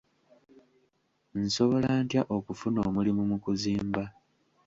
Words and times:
Nsobola 1.41 1.89
ntya 2.03 2.21
okufuna 2.37 2.79
omulimu 2.87 3.23
mu 3.31 3.37
kuzimba? 3.43 4.03